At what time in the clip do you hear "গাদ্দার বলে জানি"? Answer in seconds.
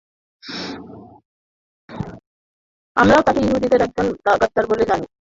4.41-5.07